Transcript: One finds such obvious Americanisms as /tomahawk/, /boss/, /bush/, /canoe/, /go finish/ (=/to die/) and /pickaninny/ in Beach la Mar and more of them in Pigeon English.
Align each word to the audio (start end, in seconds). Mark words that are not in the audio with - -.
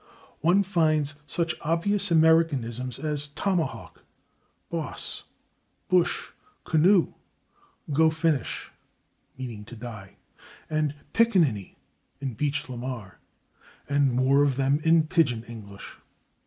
One 0.39 0.63
finds 0.63 1.13
such 1.27 1.53
obvious 1.61 2.09
Americanisms 2.09 2.97
as 2.97 3.27
/tomahawk/, 3.35 3.97
/boss/, 4.71 5.21
/bush/, 5.91 6.31
/canoe/, 6.65 7.13
/go 7.91 8.11
finish/ 8.11 8.71
(=/to 9.39 9.75
die/) 9.77 10.15
and 10.71 10.95
/pickaninny/ 11.13 11.75
in 12.19 12.33
Beach 12.33 12.67
la 12.67 12.77
Mar 12.77 13.19
and 13.87 14.11
more 14.13 14.41
of 14.41 14.55
them 14.55 14.79
in 14.83 15.05
Pigeon 15.05 15.43
English. 15.43 15.95